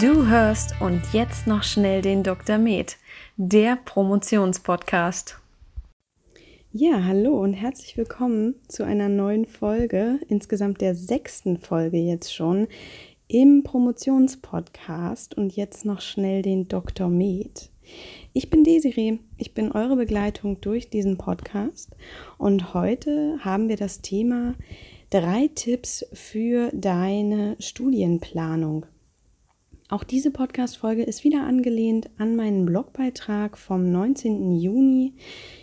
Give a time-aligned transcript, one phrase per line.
[0.00, 2.56] Du hörst und jetzt noch schnell den Dr.
[2.56, 2.96] Med,
[3.36, 5.40] der Promotionspodcast.
[6.72, 12.68] Ja, hallo und herzlich willkommen zu einer neuen Folge, insgesamt der sechsten Folge jetzt schon
[13.26, 17.08] im Promotionspodcast und jetzt noch schnell den Dr.
[17.08, 17.68] Med.
[18.32, 21.96] Ich bin Desiree, ich bin eure Begleitung durch diesen Podcast
[22.36, 24.54] und heute haben wir das Thema
[25.10, 28.86] drei Tipps für deine Studienplanung.
[29.90, 34.52] Auch diese Podcast-Folge ist wieder angelehnt an meinen Blogbeitrag vom 19.
[34.52, 35.14] Juni.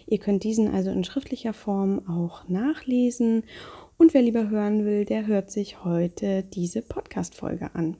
[0.07, 3.43] Ihr könnt diesen also in schriftlicher Form auch nachlesen.
[3.97, 7.97] Und wer lieber hören will, der hört sich heute diese Podcast-Folge an.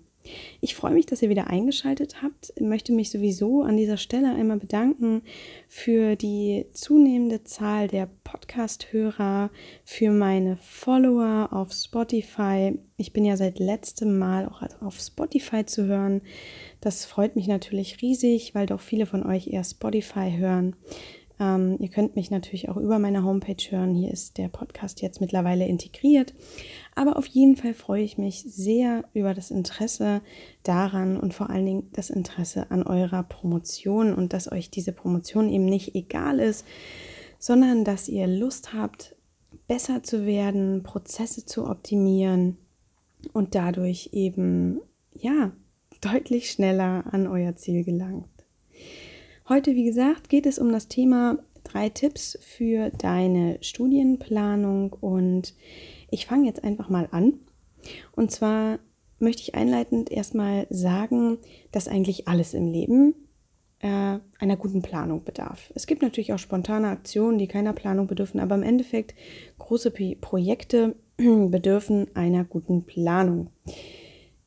[0.62, 2.54] Ich freue mich, dass ihr wieder eingeschaltet habt.
[2.56, 5.22] Ich möchte mich sowieso an dieser Stelle einmal bedanken
[5.68, 9.50] für die zunehmende Zahl der Podcast-Hörer,
[9.84, 12.78] für meine Follower auf Spotify.
[12.98, 16.22] Ich bin ja seit letztem Mal auch auf Spotify zu hören.
[16.82, 20.76] Das freut mich natürlich riesig, weil doch viele von euch eher Spotify hören.
[21.40, 23.94] Ähm, ihr könnt mich natürlich auch über meine Homepage hören.
[23.94, 26.34] Hier ist der Podcast jetzt mittlerweile integriert.
[26.96, 30.22] Aber auf jeden Fall freue ich mich sehr über das Interesse
[30.64, 35.50] daran und vor allen Dingen das Interesse an eurer Promotion und dass euch diese Promotion
[35.50, 36.66] eben nicht egal ist,
[37.38, 39.16] sondern dass ihr Lust habt,
[39.68, 42.58] besser zu werden, Prozesse zu optimieren
[43.34, 44.80] und dadurch eben,
[45.14, 45.52] ja,
[46.00, 48.30] deutlich schneller an euer Ziel gelangt.
[49.50, 55.54] Heute, wie gesagt, geht es um das Thema drei Tipps für deine Studienplanung und
[56.10, 57.34] ich fange jetzt einfach mal an.
[58.16, 58.80] Und zwar
[59.20, 61.38] möchte ich einleitend erstmal sagen,
[61.72, 63.16] dass eigentlich alles im Leben
[63.80, 65.72] äh, einer guten Planung bedarf.
[65.76, 69.16] Es gibt natürlich auch spontane Aktionen, die keiner Planung bedürfen, aber im Endeffekt
[69.60, 73.50] große P Projekte bedürfen einer guten Planung.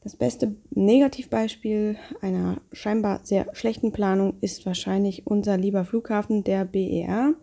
[0.03, 7.35] Das beste Negativbeispiel einer scheinbar sehr schlechten Planung ist wahrscheinlich unser lieber Flughafen, der BER.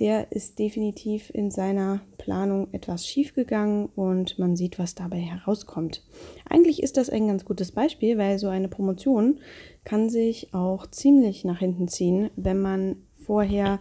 [0.00, 6.02] Der ist definitiv in seiner Planung etwas schiefgegangen und man sieht, was dabei herauskommt.
[6.48, 9.40] Eigentlich ist das ein ganz gutes Beispiel, weil so eine Promotion
[9.84, 13.78] kann sich auch ziemlich nach hinten ziehen, wenn man vorher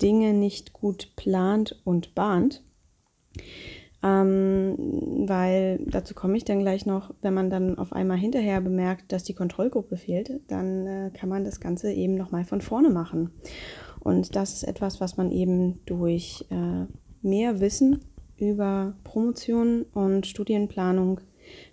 [0.00, 2.64] Dinge nicht gut plant und bahnt.
[4.02, 9.10] Ähm, weil dazu komme ich dann gleich noch, wenn man dann auf einmal hinterher bemerkt,
[9.12, 13.32] dass die Kontrollgruppe fehlt, dann äh, kann man das Ganze eben nochmal von vorne machen.
[14.00, 16.86] Und das ist etwas, was man eben durch äh,
[17.22, 18.00] mehr Wissen
[18.36, 21.20] über Promotion und Studienplanung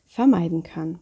[0.06, 1.00] vermeiden kann.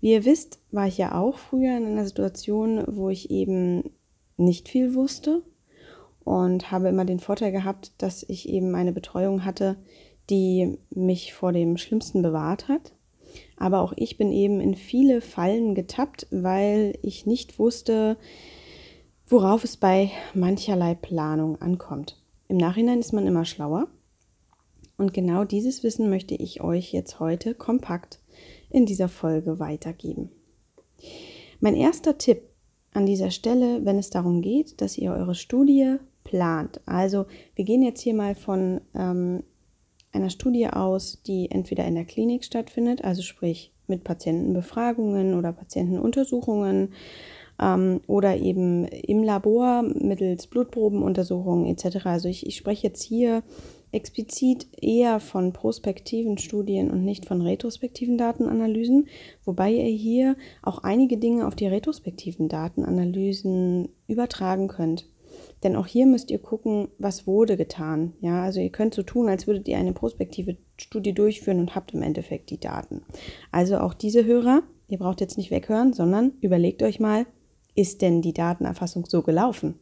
[0.00, 3.90] Wie ihr wisst, war ich ja auch früher in einer Situation, wo ich eben
[4.36, 5.42] nicht viel wusste
[6.24, 9.76] und habe immer den Vorteil gehabt, dass ich eben eine Betreuung hatte,
[10.30, 12.92] die mich vor dem Schlimmsten bewahrt hat.
[13.56, 18.16] Aber auch ich bin eben in viele Fallen getappt, weil ich nicht wusste,
[19.32, 22.20] worauf es bei mancherlei Planung ankommt.
[22.48, 23.88] Im Nachhinein ist man immer schlauer.
[24.98, 28.20] Und genau dieses Wissen möchte ich euch jetzt heute kompakt
[28.68, 30.30] in dieser Folge weitergeben.
[31.60, 32.42] Mein erster Tipp
[32.92, 36.82] an dieser Stelle, wenn es darum geht, dass ihr eure Studie plant.
[36.84, 39.44] Also wir gehen jetzt hier mal von ähm,
[40.12, 46.92] einer Studie aus, die entweder in der Klinik stattfindet, also sprich mit Patientenbefragungen oder Patientenuntersuchungen
[47.62, 52.06] ähm, oder eben im Labor mittels Blutprobenuntersuchungen etc.
[52.06, 53.42] Also ich, ich spreche jetzt hier
[53.92, 59.06] explizit eher von prospektiven Studien und nicht von retrospektiven Datenanalysen,
[59.44, 65.06] wobei ihr hier auch einige Dinge auf die retrospektiven Datenanalysen übertragen könnt.
[65.62, 68.14] Denn auch hier müsst ihr gucken, was wurde getan.
[68.20, 71.94] Ja, also ihr könnt so tun, als würdet ihr eine prospektive Studie durchführen und habt
[71.94, 73.02] im Endeffekt die Daten.
[73.50, 77.26] Also auch diese Hörer, ihr braucht jetzt nicht weghören, sondern überlegt euch mal,
[77.74, 79.78] ist denn die Datenerfassung so gelaufen?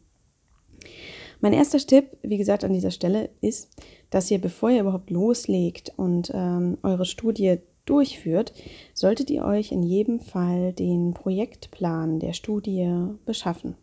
[1.39, 3.69] Mein erster Tipp, wie gesagt, an dieser Stelle ist,
[4.09, 8.53] dass ihr, bevor ihr überhaupt loslegt und ähm, eure Studie durchführt,
[8.93, 13.75] solltet ihr euch in jedem Fall den Projektplan der Studie beschaffen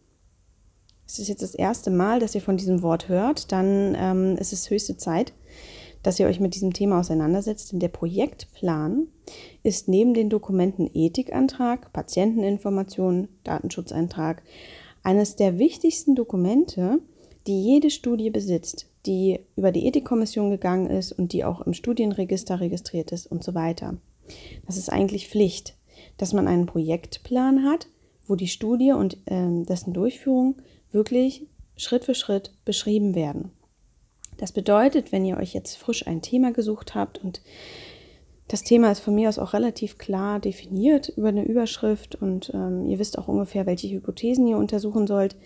[1.08, 4.52] es ist jetzt das erste Mal, dass ihr von diesem Wort hört, dann ähm, ist
[4.52, 5.32] es höchste Zeit,
[6.08, 7.70] dass ihr euch mit diesem Thema auseinandersetzt.
[7.70, 9.08] Denn der Projektplan
[9.62, 14.42] ist neben den Dokumenten Ethikantrag, Patienteninformation, Datenschutzeintrag
[15.02, 17.00] eines der wichtigsten Dokumente,
[17.46, 22.58] die jede Studie besitzt, die über die Ethikkommission gegangen ist und die auch im Studienregister
[22.58, 23.98] registriert ist und so weiter.
[24.64, 25.74] Das ist eigentlich Pflicht,
[26.16, 27.86] dass man einen Projektplan hat,
[28.26, 30.54] wo die Studie und äh, dessen Durchführung
[30.90, 31.46] wirklich
[31.76, 33.50] Schritt für Schritt beschrieben werden.
[34.38, 37.42] Das bedeutet, wenn ihr euch jetzt frisch ein Thema gesucht habt und
[38.50, 42.86] Das Thema ist von mir aus auch relativ klar definiert über eine Überschrift und ähm,
[42.86, 45.36] ihr wisst auch ungefähr, welche Hypothesen ihr untersuchen sollt.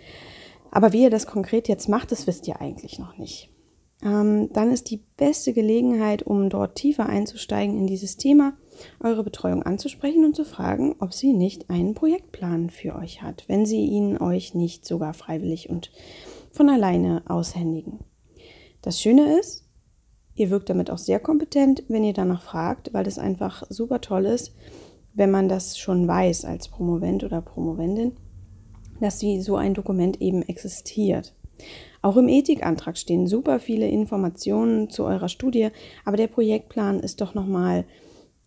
[0.70, 3.50] Aber wie ihr das konkret jetzt macht, das wisst ihr eigentlich noch nicht.
[4.04, 8.56] Ähm, dann ist die beste Gelegenheit, um dort tiefer einzusteigen in dieses Thema,
[9.00, 13.66] eure Betreuung anzusprechen und zu fragen, ob sie nicht einen Projektplan für euch hat, wenn
[13.66, 15.90] sie ihn euch nicht sogar freiwillig und
[16.52, 17.98] von alleine aushändigen.
[18.82, 19.62] Das Schöne ist,
[20.34, 24.25] Ihr wirkt damit auch sehr kompetent, wenn ihr danach fragt, weil das einfach super toll
[24.26, 24.55] ist,
[25.14, 28.12] wenn man das schon weiß als Promovent oder Promovendin,
[29.00, 31.34] dass so ein Dokument eben existiert.
[32.00, 35.69] Auch im Ethikantrag stehen super viele Informationen zu eurer Studie,
[36.05, 37.84] aber der Projektplan ist doch nochmal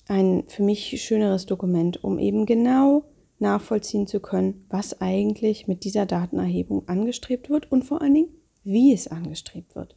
[0.08, 3.04] ein für mich schöneres Dokument, um eben genau
[3.38, 8.30] nachvollziehen zu können, was eigentlich mit dieser Datenerhebung angestrebt wird und vor allen Dingen,
[8.66, 9.96] wie es angestrebt wird.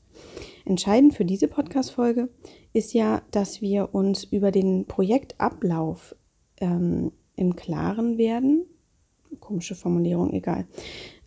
[0.64, 2.28] Entscheidend für diese Podcast-Folge
[2.72, 6.14] ist ja, dass wir uns über den Projektablauf
[6.60, 8.66] ähm, im Klaren werden.
[9.40, 10.66] Komische Formulierung, egal.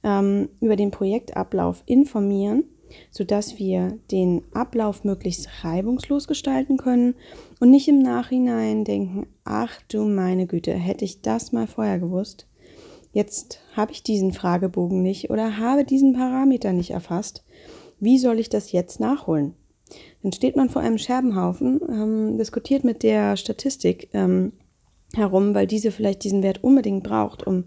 [0.04, 2.64] Ähm, über den Projektablauf informieren,
[3.10, 7.16] sodass wir den Ablauf möglichst reibungslos gestalten können
[7.60, 12.48] und nicht im Nachhinein denken, ach du meine Güte, hätte ich das mal vorher gewusst.
[13.12, 17.44] Jetzt habe ich diesen Fragebogen nicht oder habe diesen Parameter nicht erfasst
[18.02, 19.54] wie soll ich das jetzt nachholen?
[20.24, 24.54] Dann steht man vor einem Scherbenhaufen, ähm, diskutiert mit der Statistik ähm,
[25.14, 27.66] herum, weil diese vielleicht diesen Wert unbedingt braucht, um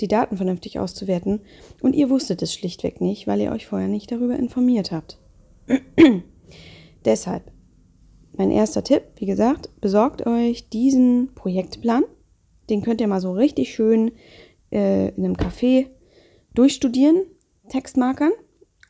[0.00, 1.40] die Daten vernünftig auszuwerten.
[1.80, 5.18] Und ihr wusstet es schlichtweg nicht, weil ihr euch vorher nicht darüber informiert habt.
[7.04, 7.50] Deshalb,
[8.36, 12.04] mein erster Tipp, wie gesagt, besorgt euch diesen Projektplan.
[12.70, 14.12] Den könnt ihr mal so richtig schön
[14.72, 15.86] äh, in einem Café
[16.54, 17.22] durchstudieren,
[17.68, 18.32] Textmarkern.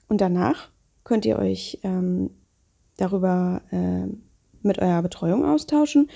[0.09, 0.71] Und danach
[1.05, 2.31] könnt ihr euch ähm,
[2.97, 4.07] darüber äh,
[4.63, 6.09] mit eurer Betreuung austauschen,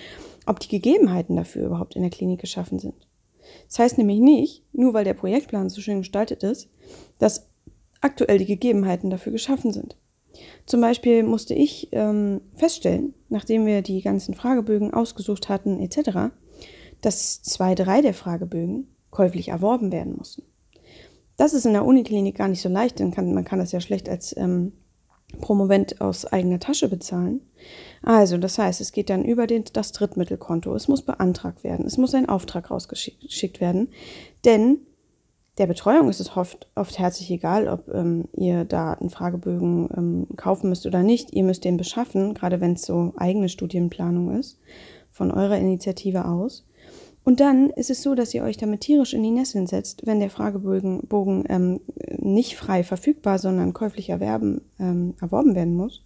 [0.47, 2.95] ob die Gegebenheiten dafür überhaupt in der Klinik geschaffen sind.
[3.69, 6.69] Das heißt nämlich nicht, nur weil der Projektplan so schön gestaltet ist,
[7.19, 7.49] dass
[8.01, 9.97] aktuell die Gegebenheiten dafür geschaffen sind.
[10.67, 16.33] Zum Beispiel musste ich ähm, feststellen, nachdem wir die ganzen Fragebögen ausgesucht hatten etc.,
[17.01, 20.43] dass zwei, drei der Fragebögen käuflich erworben werden mussten.
[21.39, 23.81] Das ist in der Uniklinik gar nicht so leicht, denn kann, man kann das ja
[23.81, 24.73] schlecht als ähm,
[25.41, 27.41] Promovent aus eigener Tasche bezahlen.
[28.03, 30.75] Also, das heißt, es geht dann über den, das Drittmittelkonto.
[30.75, 31.87] Es muss beantragt werden.
[31.87, 33.89] Es muss ein Auftrag rausgeschickt werden.
[34.45, 34.81] Denn
[35.57, 40.27] der Betreuung ist es oft, oft herzlich egal, ob ähm, ihr da einen Fragebögen ähm,
[40.37, 41.33] kaufen müsst oder nicht.
[41.33, 44.59] Ihr müsst den beschaffen, gerade wenn es so eigene Studienplanung ist,
[45.11, 46.66] von eurer Initiative aus.
[47.27, 50.21] Und dann ist es so, dass ihr euch damit tierisch in die Nesseln setzt, wenn
[50.21, 51.81] der Fragebogen Bogen, ähm,
[52.19, 56.05] nicht frei verfügbar, sondern käuflich erwerben, ähm, erworben werden muss.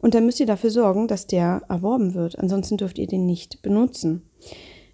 [0.00, 2.38] Und dann müsst ihr dafür sorgen, dass der erworben wird.
[2.38, 4.22] Ansonsten dürft ihr den nicht benutzen.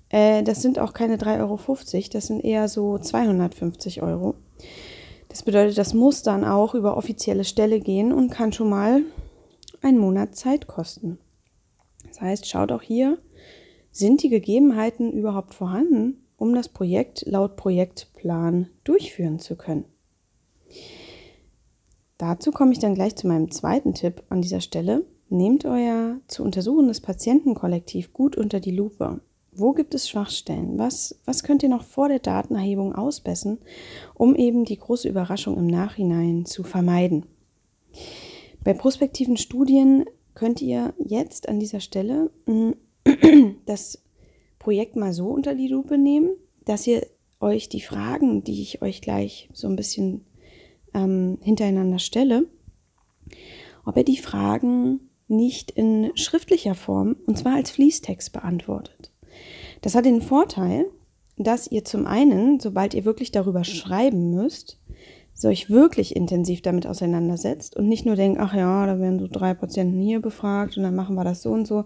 [0.09, 4.37] Äh, das sind auch keine 3,50 Euro, das sind eher so 250 Euro.
[5.29, 9.03] Das bedeutet, das muss dann auch über offizielle Stelle gehen und kann schon mal
[9.83, 11.19] einen Monat Zeit kosten.
[12.09, 13.19] Das heißt, schaut auch hier,
[13.93, 19.85] sind die Gegebenheiten überhaupt vorhanden, um das Projekt laut Projektplan durchführen zu können?
[22.19, 25.05] Dazu komme ich dann gleich zu meinem zweiten Tipp an dieser Stelle.
[25.29, 29.21] Nehmt euer zu untersuchendes Patientenkollektiv gut unter die Lupe.
[29.55, 30.79] Wo gibt es Schwachstellen?
[30.79, 33.59] Was, was könnt ihr noch vor der Datenerhebung ausbessern,
[34.15, 37.27] um eben die große Überraschung im Nachhinein zu vermeiden?
[38.65, 42.75] Bei prospektiven Studien könnt ihr jetzt an dieser Stelle hm,
[43.67, 44.03] das
[44.59, 46.31] Projekt mal so unter die Lupe nehmen,
[46.65, 47.07] dass ihr
[47.41, 50.25] euch die Fragen, die ich euch gleich so ein bisschen
[50.95, 52.47] ähm, hintereinander stelle,
[53.85, 59.11] ob ihr die Fragen nicht in schriftlicher Form, und zwar als Fließtext beantwortet.
[59.81, 60.87] Das hat den Vorteil,
[61.37, 64.79] dass ihr zum einen, sobald ihr wirklich darüber schreiben müsst,
[65.45, 69.55] euch wirklich intensiv damit auseinandersetzt und nicht nur denkt, ach ja, da werden so drei
[69.55, 71.85] Patienten hier befragt und dann machen wir das so und so,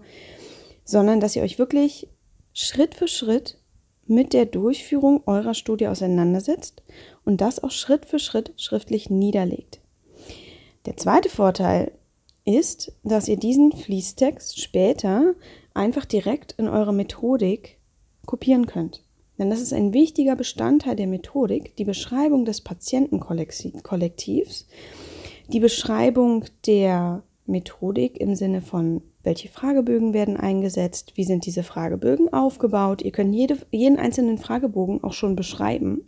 [0.87, 2.07] sondern dass ihr euch wirklich
[2.53, 3.59] Schritt für Schritt
[4.07, 6.81] mit der Durchführung eurer Studie auseinandersetzt
[7.25, 9.81] und das auch Schritt für Schritt schriftlich niederlegt.
[10.85, 11.91] Der zweite Vorteil
[12.45, 15.35] ist, dass ihr diesen Fließtext später
[15.73, 17.77] einfach direkt in eure Methodik
[18.25, 19.03] kopieren könnt.
[19.37, 24.67] Denn das ist ein wichtiger Bestandteil der Methodik, die Beschreibung des Patientenkollektivs,
[25.49, 32.31] die Beschreibung der Methodik im Sinne von welche Fragebögen werden eingesetzt, wie sind diese Fragebögen
[32.31, 33.01] aufgebaut.
[33.01, 36.07] Ihr könnt jede, jeden einzelnen Fragebogen auch schon beschreiben.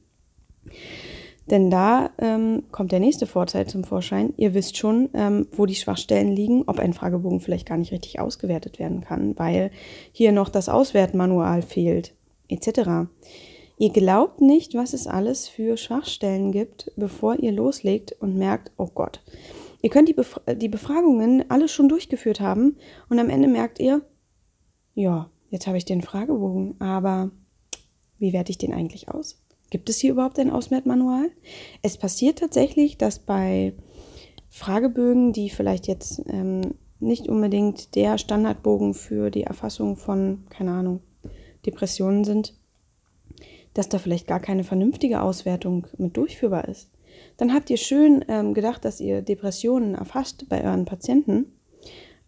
[1.49, 4.33] Denn da ähm, kommt der nächste Vorteil zum Vorschein.
[4.37, 8.19] Ihr wisst schon, ähm, wo die Schwachstellen liegen, ob ein Fragebogen vielleicht gar nicht richtig
[8.19, 9.71] ausgewertet werden kann, weil
[10.11, 12.13] hier noch das Auswertmanual fehlt,
[12.49, 13.09] etc.
[13.79, 18.89] Ihr glaubt nicht, was es alles für Schwachstellen gibt, bevor ihr loslegt und merkt, oh
[18.93, 19.21] Gott.
[19.81, 22.77] Ihr könnt die, Bef die Befragungen alle schon durchgeführt haben
[23.09, 24.01] und am Ende merkt ihr,
[24.93, 27.31] ja, jetzt habe ich den Fragebogen, aber
[28.17, 29.41] wie werte ich den eigentlich aus?
[29.69, 31.29] Gibt es hier überhaupt ein Auswertmanual?
[31.81, 33.73] Es passiert tatsächlich, dass bei
[34.49, 41.01] Fragebögen, die vielleicht jetzt ähm, nicht unbedingt der Standardbogen für die Erfassung von, keine Ahnung,
[41.65, 42.55] Depressionen sind,
[43.73, 46.89] dass da vielleicht gar keine vernünftige Auswertung mit durchführbar ist.
[47.39, 51.45] Dann habt ihr schön ähm, gedacht, dass ihr Depressionen erfasst bei euren Patienten,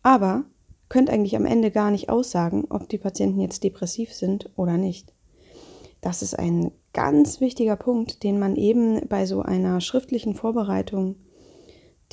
[0.02, 0.46] aber
[0.88, 5.14] könnt eigentlich am Ende gar nicht aussagen, ob die Patienten jetzt depressiv sind oder nicht.
[6.00, 11.18] Das ist ein ganz wichtiger Punkt, den man eben bei so einer schriftlichen Vorbereitung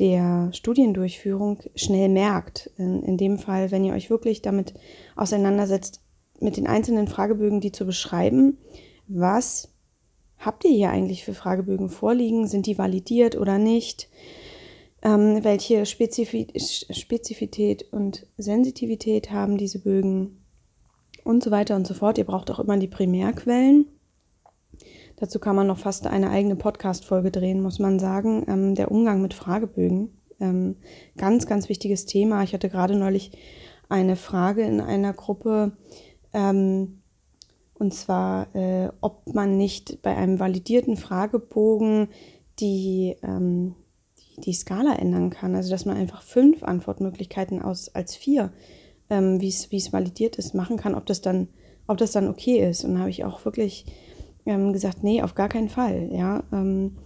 [0.01, 2.73] der Studiendurchführung schnell merkt.
[2.79, 4.75] In, in, dem Fall, wenn ihr euch wirklich damit
[5.15, 6.01] auseinandersetzt,
[6.41, 8.59] mit den einzelnen Fragebögen, die zu beschreiben,
[9.07, 9.73] was
[10.39, 12.47] habt ihr hier eigentlich für Fragebögen vorliegen?
[12.47, 14.09] Sind die validiert oder nicht?
[15.03, 16.55] Ähm, welche Spezifität
[17.93, 20.43] und Sensitivität haben diese Bögen?
[21.25, 22.17] Und so weiter und so fort.
[22.17, 23.87] Ihr braucht auch immer die Primärquellen.
[25.17, 28.45] Dazu kann man noch fast eine eigene Podcast-Folge drehen, muss man sagen.
[28.49, 30.17] Ähm, der Umgang mit Fragebögen.
[30.41, 30.77] Ähm,
[31.17, 32.43] ganz, ganz wichtiges Thema.
[32.45, 33.33] Ich hatte gerade neulich
[33.89, 35.73] eine Frage in einer Gruppe,
[36.33, 36.98] ähm,
[37.79, 42.09] und zwar, äh, ob man nicht bei einem validierten Fragebogen
[42.59, 43.75] die, ähm,
[44.19, 45.55] die, die, Skala ändern kann.
[45.55, 48.53] Also, dass man einfach fünf Antwortmöglichkeiten aus, als vier,
[49.11, 51.49] ähm, wie es validiert ist, machen kann, ob das dann,
[51.87, 52.85] ob das dann okay ist.
[52.85, 53.87] Und da habe ich auch wirklich
[54.45, 56.11] ähm, gesagt, nee, auf gar keinen Fall.
[56.13, 56.97] Ja, ähm,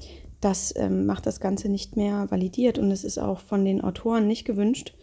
[0.40, 4.26] das ähm, macht das Ganze nicht mehr validiert und es ist auch von den Autoren
[4.26, 4.94] nicht gewünscht,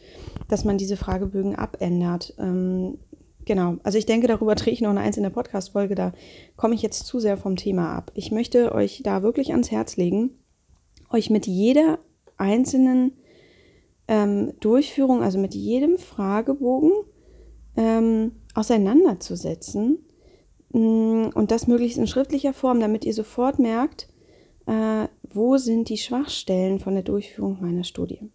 [0.50, 2.34] dass man diese Fragebögen abändert.
[3.50, 6.14] Genau, also ich denke, darüber drehe ich noch eine einzelne Podcast-Folge, da
[6.56, 8.12] komme ich jetzt zu sehr vom Thema ab.
[8.14, 10.38] Ich möchte euch da wirklich ans Herz legen,
[11.10, 11.98] euch mit jeder
[12.38, 13.14] einzelnen
[14.08, 16.92] ähm, Durchführung, also mit jedem Fragebogen
[17.76, 19.98] ähm, auseinanderzusetzen
[20.72, 24.08] Mm, und das möglichst in schriftlicher Form, damit ihr sofort merkt,
[24.68, 28.30] äh, wo sind die Schwachstellen von der Durchführung meiner Studie.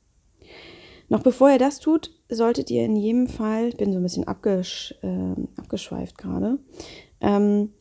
[1.09, 4.26] Noch bevor ihr das tut, solltet ihr in jedem Fall, ich bin so ein bisschen
[4.26, 6.59] abgesch, äh, abgeschweift gerade,
[7.21, 7.73] ähm,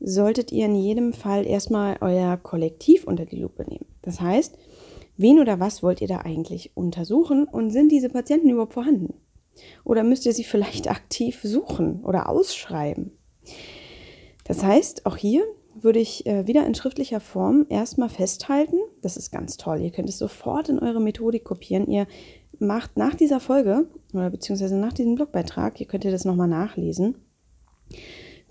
[0.00, 3.86] solltet ihr in jedem Fall erstmal euer Kollektiv unter die Lupe nehmen.
[4.02, 4.56] Das heißt,
[5.16, 9.14] wen oder was wollt ihr da eigentlich untersuchen und sind diese Patienten überhaupt vorhanden?
[9.84, 13.12] Oder müsst ihr sie vielleicht aktiv suchen oder ausschreiben?
[14.44, 18.78] Das heißt, auch hier würde ich äh, wieder in schriftlicher Form erstmal festhalten.
[19.02, 19.80] Das ist ganz toll.
[19.80, 21.86] Ihr könnt es sofort in eure Methodik kopieren.
[21.86, 22.06] Ihr
[22.60, 27.16] macht nach dieser Folge oder beziehungsweise nach diesem Blogbeitrag, ihr könnt ihr das nochmal nachlesen,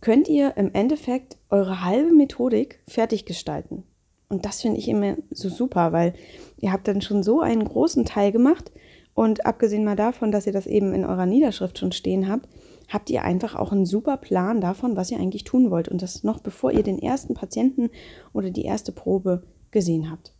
[0.02, 3.84] könnt ihr im Endeffekt eure halbe Methodik fertig gestalten.
[4.30, 6.14] Und das finde ich immer so super, weil
[6.60, 8.72] ihr habt dann schon so einen großen Teil gemacht
[9.14, 12.48] und abgesehen mal davon, dass ihr das eben in eurer Niederschrift schon stehen habt,
[12.88, 15.90] habt ihr einfach auch einen super Plan davon, was ihr eigentlich tun wollt.
[15.90, 17.90] Und das noch bevor ihr den ersten Patienten
[18.34, 20.34] oder die erste Probe gesehen habt.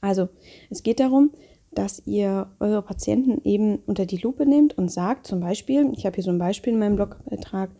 [0.00, 0.28] Also,
[0.70, 1.32] es geht darum,
[1.76, 6.14] dass ihr eure Patienten eben unter die Lupe nehmt und sagt, zum Beispiel, ich habe
[6.14, 7.70] hier so ein Beispiel in meinem Blogbeitrag,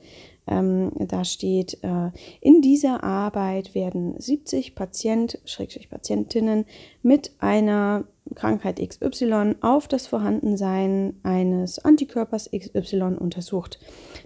[0.46, 2.10] ähm, da steht, äh,
[2.40, 6.66] in dieser Arbeit werden 70 Patient, Schrägstrich Patientinnen
[7.02, 13.80] mit einer Krankheit XY auf das Vorhandensein eines Antikörpers XY untersucht.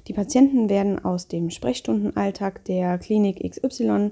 [0.08, 4.10] Die Patienten werden aus dem Sprechstundenalltag der Klinik XY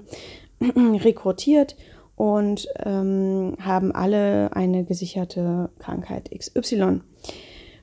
[0.61, 1.75] rekrutiert
[2.19, 6.99] und ähm, haben alle eine gesicherte Krankheit XY.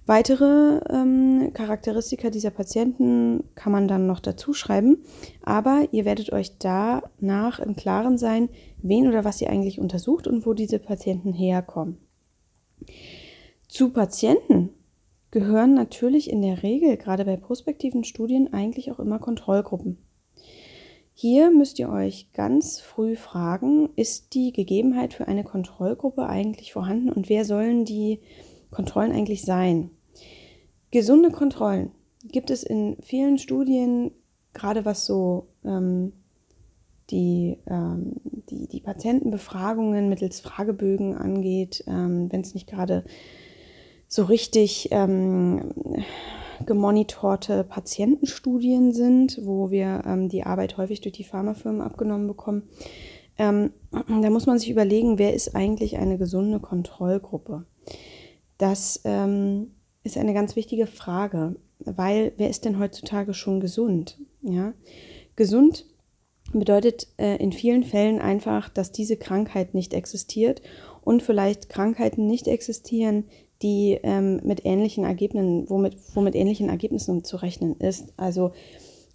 [0.05, 4.99] Weitere ähm, Charakteristika dieser Patienten kann man dann noch dazu schreiben,
[5.41, 8.51] aber ihr werdet euch danach im Klaren sein,
[8.83, 11.97] wen oder was ihr eigentlich untersucht und wo diese Patienten herkommen.
[13.69, 14.69] Zu Patienten
[15.31, 19.97] gehören natürlich in der Regel, gerade bei prospektiven Studien, eigentlich auch immer Kontrollgruppen.
[21.19, 27.11] Hier müsst ihr euch ganz früh fragen, ist die Gegebenheit für eine Kontrollgruppe eigentlich vorhanden
[27.11, 28.21] und wer sollen die
[28.71, 29.89] Kontrollen eigentlich sein?
[30.91, 31.91] Gesunde Kontrollen
[32.23, 34.11] gibt es in vielen Studien,
[34.53, 36.13] gerade was so ähm,
[37.09, 38.17] die, ähm,
[38.51, 43.07] die, die Patientenbefragungen mittels Fragebögen angeht, ähm, wenn es nicht gerade
[44.07, 45.73] so richtig ähm,
[46.65, 52.63] gemonitorte Patientenstudien sind, wo wir ähm, die Arbeit häufig durch die Pharmafirmen abgenommen bekommen,
[53.39, 57.67] Ähm, da muss man sich überlegen, wer ist eigentlich eine gesunde Kontrollgruppe?
[58.59, 59.73] Das ähm,
[60.03, 64.19] ist eine ganz wichtige Frage, weil wer ist denn heutzutage schon gesund?
[64.41, 64.73] Ja,
[65.35, 65.85] gesund
[66.53, 70.63] bedeutet äh, in vielen Fällen einfach, dass diese Krankheit nicht existiert
[71.03, 73.25] und vielleicht Krankheiten nicht existieren,
[73.63, 78.13] die ähm, mit ähnlichen Ergebnissen, womit, womit ähnlichen Ergebnissen zu rechnen ist.
[78.17, 78.53] Also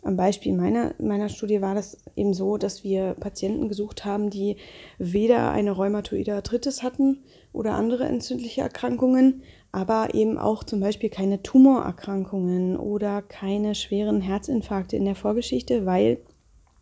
[0.03, 4.57] am Beispiel meiner, meiner Studie war das eben so, dass wir Patienten gesucht haben, die
[4.97, 7.19] weder eine rheumatoide Arthritis hatten
[7.53, 14.97] oder andere entzündliche Erkrankungen, aber eben auch zum Beispiel keine Tumorerkrankungen oder keine schweren Herzinfarkte
[14.97, 16.17] in der Vorgeschichte, weil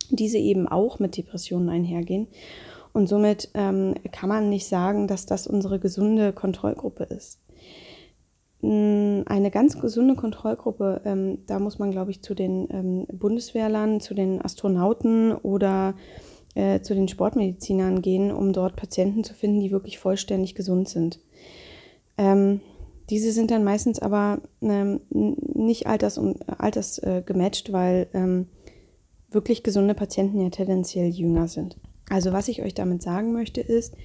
[0.09, 2.27] diese eben auch mit Depressionen einhergehen.
[2.93, 7.39] Und somit ähm, kann man nicht sagen, dass das unsere gesunde Kontrollgruppe ist.
[8.61, 14.01] Hm, eine ganz gesunde Kontrollgruppe, ähm, da muss man, glaube ich, zu den ähm, Bundeswehrlern,
[14.01, 15.95] zu den Astronauten oder
[16.55, 21.19] äh, zu den Sportmedizinern gehen, um dort Patienten zu finden, die wirklich vollständig gesund sind.
[22.17, 22.59] Ähm,
[23.09, 26.19] diese sind dann meistens aber ähm, nicht alters-
[26.57, 28.47] alters äh, gematcht, weil ähm,
[29.31, 31.77] wirklich gesunde Patienten ja tendenziell jünger sind.
[32.09, 33.95] Also was ich euch damit sagen möchte ist,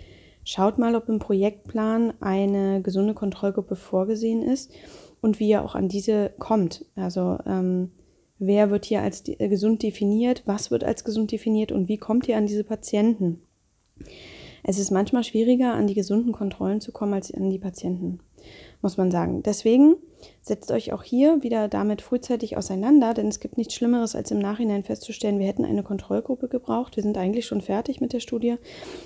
[0.44, 4.72] schaut mal, ob im Projektplan eine gesunde Kontrollgruppe vorgesehen ist
[5.20, 6.84] und wie ihr auch an diese kommt.
[6.96, 7.92] Also ähm,
[8.38, 12.28] wer wird hier als äh, gesund definiert, was wird als gesund definiert und wie kommt
[12.28, 13.42] ihr an diese Patienten.
[14.62, 18.20] Es ist manchmal schwieriger, an die gesunden Kontrollen zu kommen, als an die Patienten
[18.82, 19.42] muss man sagen.
[19.42, 19.96] Deswegen
[20.42, 24.38] setzt euch auch hier wieder damit frühzeitig auseinander, denn es gibt nichts Schlimmeres, als im
[24.38, 26.96] Nachhinein festzustellen, wir hätten eine Kontrollgruppe gebraucht.
[26.96, 28.56] Wir sind eigentlich schon fertig mit der Studie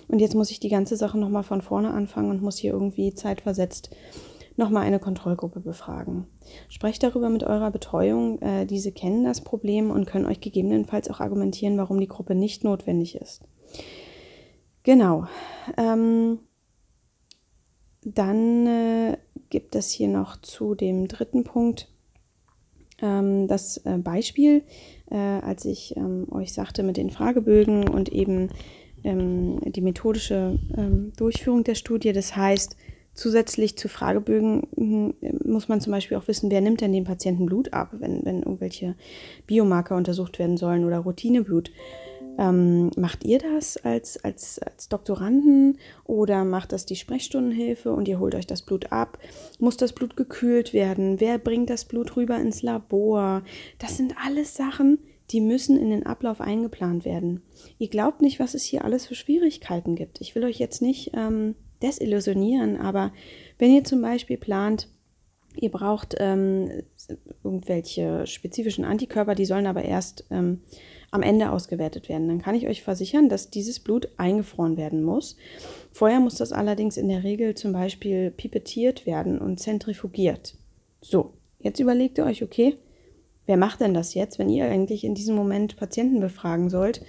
[0.08, 3.14] und jetzt muss ich die ganze Sache nochmal von vorne anfangen und muss hier irgendwie
[3.14, 3.90] zeitversetzt
[4.58, 6.26] nochmal eine Kontrollgruppe befragen.
[6.68, 8.42] Sprecht darüber mit eurer Betreuung.
[8.42, 12.64] Äh, diese kennen das Problem und können euch gegebenenfalls auch argumentieren, warum die Gruppe nicht
[12.64, 13.42] notwendig ist.
[14.82, 15.26] Genau.
[15.76, 16.40] Ähm,
[18.02, 19.18] dann äh,
[19.50, 21.88] gibt es hier noch zu dem dritten Punkt
[23.00, 24.62] ähm, das äh, Beispiel,
[25.10, 28.48] äh, als ich ähm, euch sagte mit den Fragebögen und eben
[29.04, 30.58] ähm, die methodische
[31.16, 32.12] Durchführung der Studie.
[32.12, 32.76] Das heißt,
[33.14, 37.46] zusätzlich zu Fragebögen hm, muss man zum Beispiel auch wissen, wer nimmt denn dem Patienten
[37.46, 38.96] Blut ab, wenn, wenn irgendwelche
[39.46, 41.70] Biomarker untersucht werden sollen oder Routineblut.
[42.38, 48.20] Ähm, macht ihr das als, als, als Doktoranden oder macht das die Sprechstundenhilfe und ihr
[48.20, 49.18] holt euch das Blut ab?
[49.58, 51.18] Muss das Blut gekühlt werden?
[51.18, 53.42] Wer bringt das Blut rüber ins Labor?
[53.80, 54.98] Das sind alles Sachen,
[55.30, 57.42] die müssen in den Ablauf eingeplant werden.
[57.78, 60.20] Ihr glaubt nicht, was es hier alles für Schwierigkeiten gibt.
[60.20, 63.12] Ich will euch jetzt nicht ähm, desillusionieren, aber
[63.58, 64.88] wenn ihr zum Beispiel plant,
[65.56, 66.70] ihr braucht ähm,
[67.42, 70.62] irgendwelche spezifischen Antikörper, die sollen aber erst ähm,
[71.10, 72.28] am Ende ausgewertet werden.
[72.28, 75.36] Dann kann ich euch versichern, dass dieses Blut eingefroren werden muss.
[75.90, 80.56] Vorher muss das allerdings in der Regel zum Beispiel pipettiert werden und zentrifugiert.
[81.00, 82.76] So, jetzt überlegt ihr euch, okay,
[83.46, 87.02] wer macht denn das jetzt, wenn ihr eigentlich in diesem Moment Patienten befragen sollt,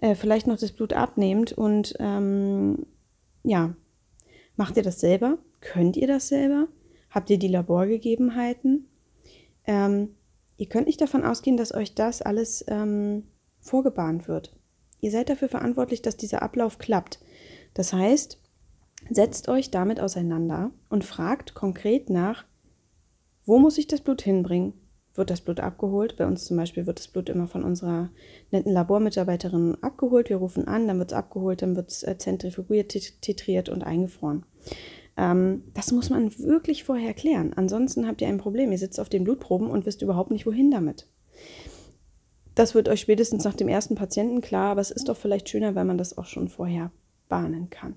[0.00, 2.86] äh, vielleicht noch das Blut abnehmt und ähm,
[3.42, 3.74] ja,
[4.56, 5.38] macht ihr das selber?
[5.60, 6.68] Könnt ihr das selber?
[7.10, 8.86] Habt ihr die Laborgegebenheiten?
[9.66, 10.14] Ähm,
[10.56, 13.24] ihr könnt nicht davon ausgehen, dass euch das alles ähm,
[13.60, 14.54] vorgebahnt wird.
[15.00, 17.20] Ihr seid dafür verantwortlich, dass dieser Ablauf klappt.
[17.74, 18.38] Das heißt,
[19.08, 22.44] setzt euch damit auseinander und fragt konkret nach,
[23.46, 24.74] wo muss ich das Blut hinbringen?
[25.14, 26.16] Wird das Blut abgeholt?
[26.16, 28.10] Bei uns zum Beispiel wird das Blut immer von unserer
[28.52, 30.28] netten Labormitarbeiterin abgeholt.
[30.28, 34.44] Wir rufen an, dann wird es abgeholt, dann wird es äh, zentrifugiert, titriert und eingefroren.
[35.16, 37.52] Ähm, das muss man wirklich vorher klären.
[37.54, 38.70] Ansonsten habt ihr ein Problem.
[38.70, 41.08] Ihr sitzt auf den Blutproben und wisst überhaupt nicht, wohin damit.
[42.60, 45.74] Das wird euch spätestens nach dem ersten Patienten klar, aber es ist doch vielleicht schöner,
[45.74, 46.90] wenn man das auch schon vorher
[47.26, 47.96] bahnen kann.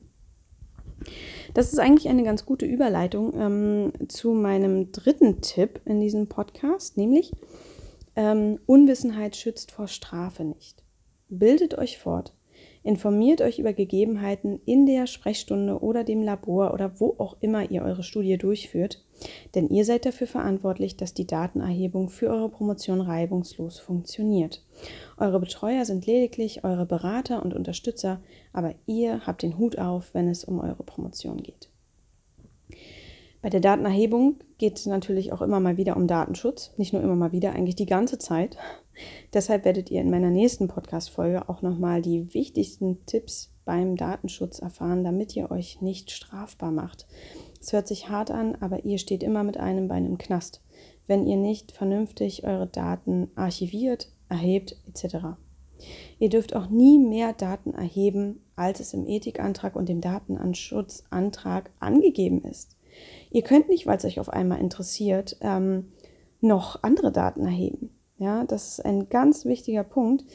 [1.53, 6.95] Das ist eigentlich eine ganz gute Überleitung ähm, zu meinem dritten Tipp in diesem Podcast,
[6.95, 7.33] nämlich
[8.15, 10.81] ähm, Unwissenheit schützt vor Strafe nicht.
[11.27, 12.33] Bildet euch fort.
[12.83, 17.81] Informiert euch über Gegebenheiten in der Sprechstunde oder dem Labor oder wo auch immer ihr
[17.81, 19.01] eure Studie durchführt,
[19.55, 24.65] denn ihr seid dafür verantwortlich, dass die Datenerhebung für eure Promotion reibungslos funktioniert.
[25.17, 30.27] Eure Betreuer sind lediglich eure Berater und Unterstützer, aber ihr habt den Hut auf, wenn
[30.27, 31.69] es um eure Promotion geht.
[33.41, 36.71] Bei der Datenerhebung geht natürlich auch immer mal wieder um Datenschutz.
[36.77, 38.55] Nicht nur immer mal wieder, eigentlich die ganze Zeit.
[39.33, 45.03] Deshalb werdet ihr in meiner nächsten Podcast-Folge auch nochmal die wichtigsten Tipps beim Datenschutz erfahren,
[45.03, 47.07] damit ihr euch nicht strafbar macht.
[47.59, 50.61] Es hört sich hart an, aber ihr steht immer mit einem Bein im Knast,
[51.07, 55.35] wenn ihr nicht vernünftig eure Daten archiviert, erhebt etc.
[56.19, 62.45] Ihr dürft auch nie mehr Daten erheben, als es im Ethikantrag und dem Datenanschlutzantrag angegeben
[62.45, 62.77] ist.
[63.31, 65.91] Ihr könnt nicht, weil es euch auf einmal interessiert, ähm,
[66.41, 67.89] noch andere Daten erheben.
[68.17, 70.25] Ja, das ist ein ganz wichtiger Punkt.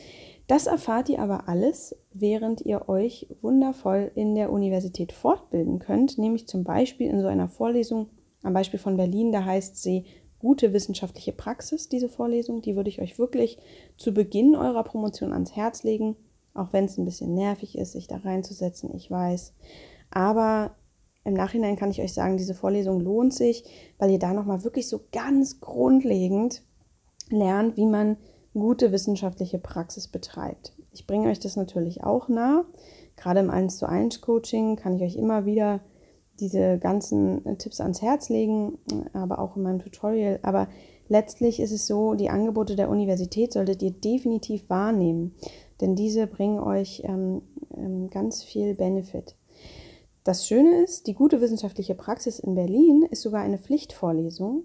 [0.46, 6.48] Das erfahrt ihr aber alles, während ihr euch wundervoll in der Universität fortbilden könnt, nämlich
[6.48, 8.08] zum Beispiel in so einer Vorlesung,
[8.42, 10.06] am Beispiel von Berlin, da heißt sie
[10.38, 12.62] gute wissenschaftliche Praxis, diese Vorlesung.
[12.62, 13.58] Die würde ich euch wirklich
[13.96, 16.16] zu Beginn eurer Promotion ans Herz legen,
[16.54, 19.54] auch wenn es ein bisschen nervig ist, sich da reinzusetzen, ich weiß.
[20.10, 20.76] Aber
[21.28, 23.64] im Nachhinein kann ich euch sagen, diese Vorlesung lohnt sich,
[23.98, 26.62] weil ihr da nochmal wirklich so ganz grundlegend
[27.30, 28.16] lernt, wie man
[28.54, 30.72] gute wissenschaftliche Praxis betreibt.
[30.90, 32.64] Ich bringe euch das natürlich auch nah.
[33.16, 35.80] Gerade im 1 zu 1 Coaching kann ich euch immer wieder
[36.40, 38.78] diese ganzen äh, Tipps ans Herz legen,
[39.12, 40.38] aber auch in meinem Tutorial.
[40.42, 40.68] Aber
[41.08, 45.34] letztlich ist es so, die Angebote der Universität solltet ihr definitiv wahrnehmen,
[45.80, 47.42] denn diese bringen euch ähm,
[47.76, 49.37] ähm, ganz viel Benefit.
[50.24, 54.64] Das Schöne ist, die gute wissenschaftliche Praxis in Berlin ist sogar eine Pflichtvorlesung.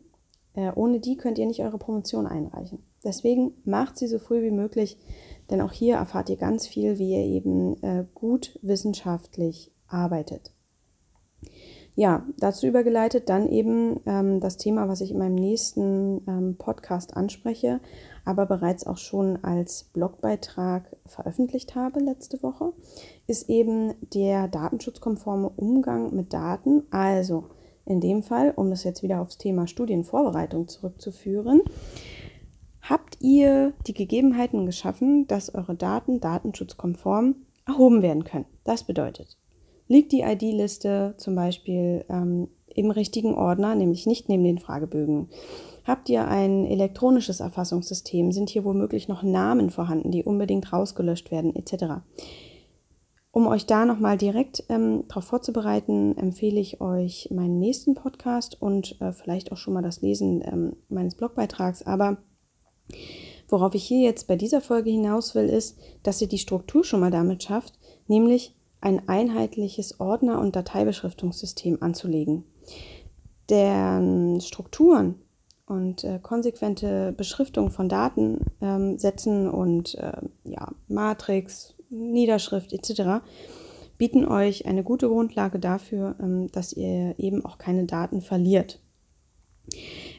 [0.55, 2.83] Äh, ohne die könnt ihr nicht eure Promotion einreichen.
[3.03, 4.97] Deswegen macht sie so früh wie möglich,
[5.49, 10.53] denn auch hier erfahrt ihr ganz viel, wie ihr eben äh, gut wissenschaftlich arbeitet.
[11.95, 17.15] Ja, dazu übergeleitet dann eben ähm, das Thema, was ich in meinem nächsten ähm, Podcast
[17.15, 17.81] anspreche,
[18.25, 22.73] aber bereits auch schon als Blogbeitrag veröffentlicht habe letzte Woche,
[23.27, 26.83] ist eben der datenschutzkonforme Umgang mit Daten.
[26.91, 27.45] Also
[27.85, 31.61] in dem Fall, um das jetzt wieder aufs Thema Studienvorbereitung zurückzuführen,
[32.81, 38.45] habt ihr die Gegebenheiten geschaffen, dass eure Daten datenschutzkonform erhoben werden können.
[38.63, 39.37] Das bedeutet,
[39.87, 45.29] liegt die ID-Liste zum Beispiel ähm, im richtigen Ordner, nämlich nicht neben den Fragebögen.
[45.85, 48.31] Habt ihr ein elektronisches Erfassungssystem?
[48.31, 52.03] Sind hier womöglich noch Namen vorhanden, die unbedingt rausgelöscht werden, etc.
[53.31, 59.01] Um euch da nochmal direkt ähm, darauf vorzubereiten, empfehle ich euch meinen nächsten Podcast und
[59.01, 61.81] äh, vielleicht auch schon mal das Lesen ähm, meines Blogbeitrags.
[61.81, 62.17] Aber
[63.49, 66.99] worauf ich hier jetzt bei dieser Folge hinaus will, ist, dass ihr die Struktur schon
[66.99, 67.73] mal damit schafft,
[68.07, 72.43] nämlich ein einheitliches Ordner- und Dateibeschriftungssystem anzulegen.
[73.49, 75.15] Deren Strukturen
[75.65, 83.23] und äh, konsequente Beschriftung von Datensätzen ähm, und äh, ja, Matrix, Niederschrift etc.
[83.97, 88.79] bieten euch eine gute Grundlage dafür, ähm, dass ihr eben auch keine Daten verliert.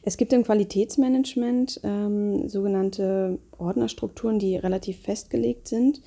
[0.02, 6.00] Es gibt im Qualitätsmanagement ähm, sogenannte Ordnerstrukturen, die relativ festgelegt sind.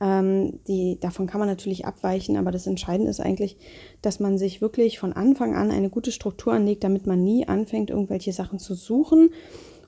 [0.00, 3.56] Ähm, die, davon kann man natürlich abweichen, aber das Entscheidende ist eigentlich,
[4.02, 7.90] dass man sich wirklich von Anfang an eine gute Struktur anlegt, damit man nie anfängt,
[7.90, 9.30] irgendwelche Sachen zu suchen.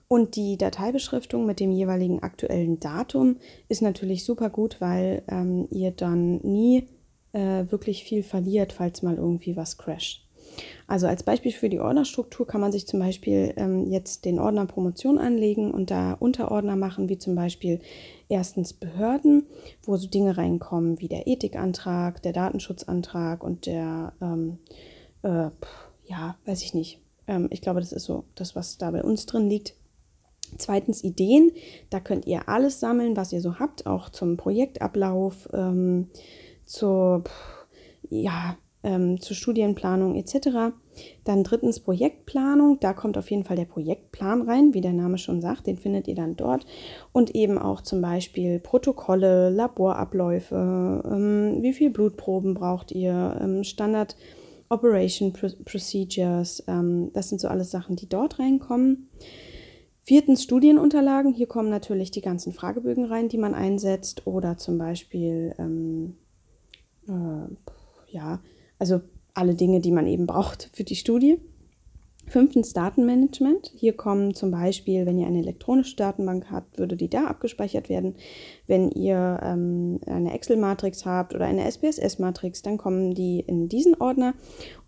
[0.08, 3.36] Und die Dateibeschriftung mit dem jeweiligen aktuellen Datum
[3.68, 6.86] ist natürlich super gut, weil ähm, ihr dann nie
[7.32, 10.26] äh, wirklich viel verliert, falls mal irgendwie was crasht.
[10.86, 14.66] Also als Beispiel für die Ordnerstruktur kann man sich zum Beispiel ähm, jetzt den Ordner
[14.66, 17.80] Promotion anlegen und da Unterordner machen, wie zum Beispiel
[18.28, 19.46] erstens Behörden,
[19.84, 24.58] wo so Dinge reinkommen wie der Ethikantrag, der Datenschutzantrag und der, ähm,
[25.22, 25.50] äh,
[26.04, 27.00] ja, weiß ich nicht.
[27.26, 29.74] Ähm, ich glaube, das ist so das, was da bei uns drin liegt.
[30.58, 31.50] Zweitens Ideen,
[31.90, 36.08] da könnt ihr alles sammeln, was ihr so habt, auch zum Projektablauf, ähm,
[36.64, 37.24] zur,
[38.08, 40.72] ja, ähm, zur Studienplanung etc.
[41.24, 45.42] Dann drittens Projektplanung, da kommt auf jeden Fall der Projektplan rein, wie der Name schon
[45.42, 46.64] sagt, den findet ihr dann dort.
[47.12, 54.16] Und eben auch zum Beispiel Protokolle, Laborabläufe, ähm, wie viel Blutproben braucht ihr, ähm, Standard
[54.68, 59.08] Operation Procedures, ähm, das sind so alles Sachen, die dort reinkommen.
[60.02, 61.34] Viertens Studienunterlagen.
[61.34, 66.14] Hier kommen natürlich die ganzen Fragebögen rein, die man einsetzt oder zum Beispiel ähm,
[67.08, 68.40] äh, ja
[68.78, 69.00] also
[69.34, 71.38] alle Dinge, die man eben braucht für die Studie.
[72.28, 73.70] Fünftens Datenmanagement.
[73.76, 78.16] Hier kommen zum Beispiel, wenn ihr eine elektronische Datenbank habt, würde die da abgespeichert werden.
[78.66, 84.34] Wenn ihr ähm, eine Excel-Matrix habt oder eine SPSS-Matrix, dann kommen die in diesen Ordner.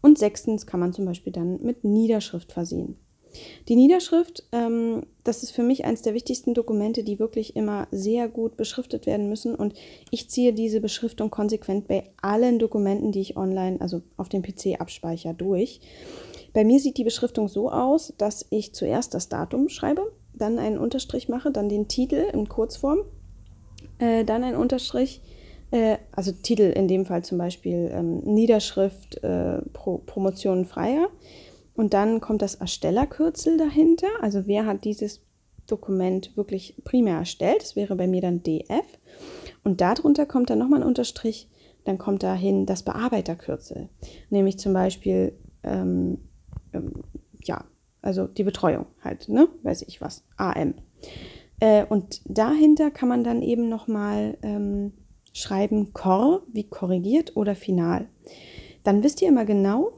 [0.00, 2.96] Und sechstens kann man zum Beispiel dann mit Niederschrift versehen.
[3.68, 8.28] Die Niederschrift, ähm, das ist für mich eines der wichtigsten Dokumente, die wirklich immer sehr
[8.28, 9.54] gut beschriftet werden müssen.
[9.54, 9.74] Und
[10.10, 14.80] ich ziehe diese Beschriftung konsequent bei allen Dokumenten, die ich online, also auf dem PC
[14.80, 15.80] abspeichere, durch.
[16.52, 20.78] Bei mir sieht die Beschriftung so aus, dass ich zuerst das Datum schreibe, dann einen
[20.78, 23.00] Unterstrich mache, dann den Titel in Kurzform,
[23.98, 25.20] äh, dann ein Unterstrich,
[25.70, 31.08] äh, also Titel in dem Fall zum Beispiel ähm, Niederschrift äh, Pro Promotion Freier
[31.78, 34.08] und dann kommt das Erstellerkürzel dahinter.
[34.20, 35.20] Also wer hat dieses
[35.68, 37.62] Dokument wirklich primär erstellt.
[37.62, 38.84] Das wäre bei mir dann DF.
[39.62, 41.48] Und darunter kommt dann nochmal ein Unterstrich.
[41.84, 43.90] Dann kommt dahin das Bearbeiterkürzel.
[44.28, 46.18] Nämlich zum Beispiel, ähm,
[46.72, 47.04] ähm,
[47.44, 47.64] ja,
[48.02, 49.48] also die Betreuung halt, ne?
[49.62, 50.24] Weiß ich was.
[50.36, 50.74] AM.
[51.60, 54.94] Äh, und dahinter kann man dann eben nochmal ähm,
[55.32, 58.08] schreiben Kor wie korrigiert oder final.
[58.82, 59.97] Dann wisst ihr immer genau,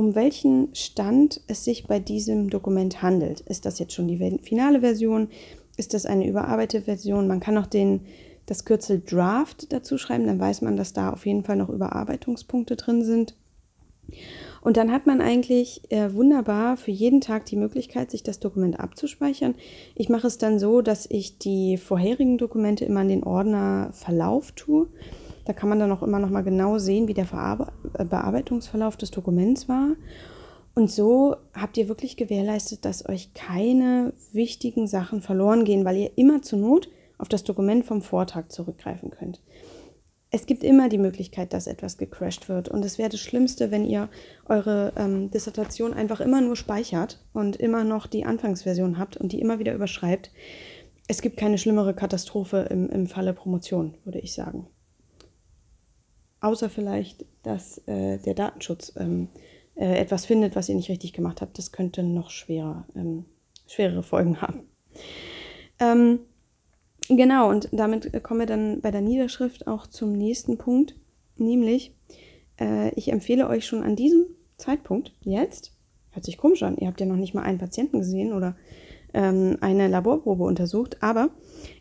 [0.00, 3.40] um welchen Stand es sich bei diesem Dokument handelt.
[3.40, 5.28] Ist das jetzt schon die finale Version?
[5.76, 7.28] Ist das eine überarbeitete Version?
[7.28, 8.06] Man kann auch den,
[8.46, 12.76] das Kürzel Draft dazu schreiben, dann weiß man, dass da auf jeden Fall noch Überarbeitungspunkte
[12.76, 13.36] drin sind.
[14.62, 18.80] Und dann hat man eigentlich äh, wunderbar für jeden Tag die Möglichkeit, sich das Dokument
[18.80, 19.54] abzuspeichern.
[19.94, 24.52] Ich mache es dann so, dass ich die vorherigen Dokumente immer in den Ordner Verlauf
[24.52, 24.88] tue.
[25.50, 27.26] Da kann man dann auch immer noch mal genau sehen, wie der
[27.98, 29.96] äh, Bearbeitungsverlauf des Dokuments war.
[30.76, 36.12] Und so habt ihr wirklich gewährleistet, dass euch keine wichtigen Sachen verloren gehen, weil ihr
[36.16, 39.42] immer zur Not auf das Dokument vom Vortrag zurückgreifen könnt
[40.30, 42.68] es gibt immer die Möglichkeit, dass etwas gecrashed wird.
[42.68, 44.08] Und es wäre das Schlimmste, wenn ihr
[44.48, 49.40] eure ähm, Dissertation einfach immer nur speichert und immer noch die Anfangsversion habt und die
[49.40, 50.30] immer wieder überschreibt.
[51.08, 54.68] Es gibt keine schlimmere Katastrophe im, im Falle Promotion, würde ich sagen.
[56.40, 59.28] Außer vielleicht, dass äh, der Datenschutz ähm,
[59.74, 61.58] äh, etwas findet, was ihr nicht richtig gemacht habt.
[61.58, 63.24] Das könnte noch schwerer, ähm,
[63.66, 64.68] schwerere Folgen haben.
[65.78, 66.20] Ähm,
[67.12, 70.94] Genau, und damit kommen wir dann bei der Niederschrift auch zum nächsten Punkt,
[71.36, 71.92] nämlich
[72.60, 74.26] äh, ich empfehle euch schon an diesem
[74.58, 75.72] Zeitpunkt jetzt,
[76.10, 78.54] hört sich komisch an, ihr habt ja noch nicht mal einen Patienten gesehen oder
[79.12, 81.30] ähm, eine Laborprobe untersucht, aber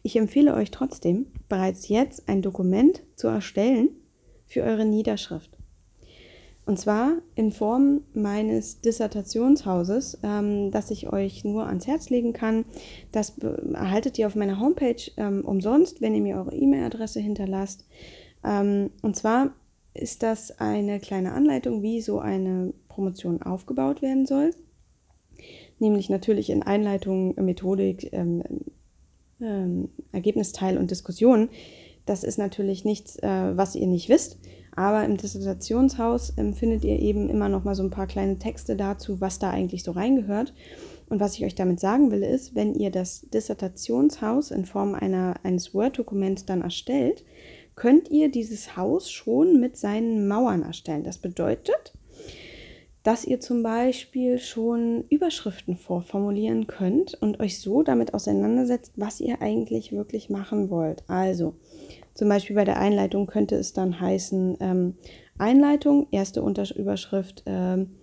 [0.01, 3.89] ich empfehle euch trotzdem bereits jetzt ein Dokument zu erstellen
[4.49, 5.51] für eure Niederschrift.
[6.65, 12.63] Und zwar in Form meines Dissertationshauses, ähm, das ich euch nur ans Herz legen kann.
[13.11, 17.87] Das erhaltet ihr auf meiner Homepage ähm, umsonst, wenn ihr mir eure E-Mail-Adresse hinterlasst.
[18.43, 19.55] Ähm, und zwar
[19.95, 24.51] ist das eine kleine Anleitung, wie so eine Promotion aufgebaut werden soll.
[25.79, 28.43] Nämlich natürlich in Einleitung, Methodik, ähm,
[29.41, 31.49] ähm, Ergebnisteil und Diskussion.
[32.09, 34.39] Das ist natürlich nichts, äh, was ihr nicht wisst
[34.79, 38.77] aber im Dissertationshaus ähm, findet ihr eben immer noch mal so ein paar kleine Texte
[38.77, 40.53] dazu, was da eigentlich so reingehört.
[41.09, 45.35] Und was ich euch damit sagen will, ist, wenn ihr das Dissertationshaus in Form einer,
[45.43, 47.25] eines Word-Dokuments dann erstellt,
[47.75, 51.03] könnt ihr dieses Haus schon mit seinen Mauern erstellen.
[51.03, 51.93] Das bedeutet,
[53.03, 59.41] dass ihr zum Beispiel schon Überschriften vorformulieren könnt und euch so damit auseinandersetzt, was ihr
[59.41, 61.03] eigentlich wirklich machen wollt.
[61.07, 61.55] Also,
[62.19, 64.95] zum Beispiel bei der Einleitung könnte es dann heißen, ähm,
[65.37, 67.95] Einleitung, erste Unterüberschrift, ähm,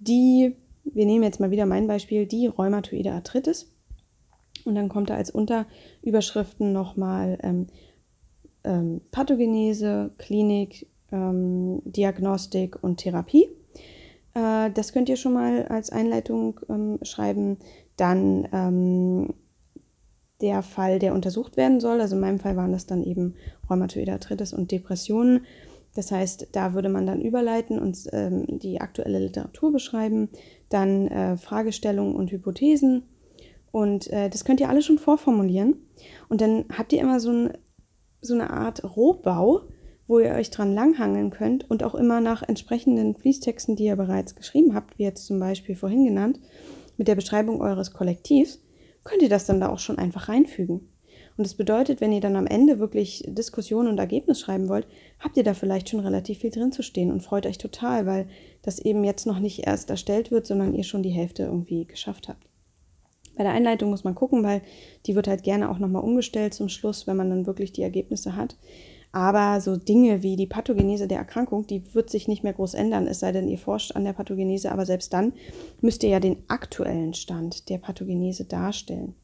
[0.00, 3.72] die, wir nehmen jetzt mal wieder mein Beispiel, die rheumatoide Arthritis.
[4.64, 7.68] Und dann kommt da als Unterüberschriften nochmal ähm,
[8.64, 13.46] ähm, Pathogenese, Klinik, ähm, Diagnostik und Therapie.
[14.34, 17.58] Äh, das könnt ihr schon mal als Einleitung ähm, schreiben.
[17.96, 19.34] Dann ähm,
[20.42, 22.00] der Fall, der untersucht werden soll.
[22.00, 23.34] Also in meinem Fall waren das dann eben
[23.70, 25.46] Rheumatoide Arthritis und Depressionen.
[25.94, 30.30] Das heißt, da würde man dann überleiten und ähm, die aktuelle Literatur beschreiben,
[30.68, 33.04] dann äh, Fragestellungen und Hypothesen.
[33.70, 35.76] Und äh, das könnt ihr alle schon vorformulieren.
[36.28, 37.52] Und dann habt ihr immer so, ein,
[38.20, 39.62] so eine Art Rohbau,
[40.06, 44.34] wo ihr euch dran langhangeln könnt und auch immer nach entsprechenden Fließtexten, die ihr bereits
[44.34, 46.40] geschrieben habt, wie jetzt zum Beispiel vorhin genannt,
[46.96, 48.60] mit der Beschreibung eures Kollektivs,
[49.04, 50.88] könnt ihr das dann da auch schon einfach reinfügen.
[51.36, 54.86] Und das bedeutet, wenn ihr dann am Ende wirklich Diskussion und Ergebnis schreiben wollt,
[55.18, 58.28] habt ihr da vielleicht schon relativ viel drin zu stehen und freut euch total, weil
[58.60, 62.28] das eben jetzt noch nicht erst erstellt wird, sondern ihr schon die Hälfte irgendwie geschafft
[62.28, 62.46] habt.
[63.36, 64.60] Bei der Einleitung muss man gucken, weil
[65.06, 68.36] die wird halt gerne auch nochmal umgestellt zum Schluss, wenn man dann wirklich die Ergebnisse
[68.36, 68.56] hat.
[69.12, 73.06] Aber so Dinge wie die Pathogenese der Erkrankung, die wird sich nicht mehr groß ändern,
[73.06, 74.72] es sei denn, ihr forscht an der Pathogenese.
[74.72, 75.34] Aber selbst dann
[75.82, 79.14] müsst ihr ja den aktuellen Stand der Pathogenese darstellen.